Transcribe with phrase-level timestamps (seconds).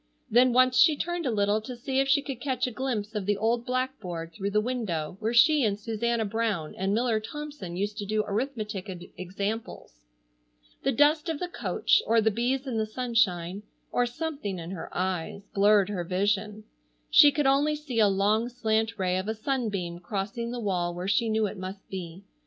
[0.31, 3.27] Then once she turned a little to see if she could catch a glimpse of
[3.27, 7.99] the old blackboard through the window where she and Susanna Brown and Miller Thompson used
[7.99, 9.99] to do arithmetic examples.
[10.81, 13.61] The dust of the coach, or the bees in the sunshine,
[13.91, 16.63] or something in her eyes blurred her vision.
[17.11, 21.07] She could only see a long slant ray of a sunbeam crossing the wall where
[21.07, 22.23] she knew it must be.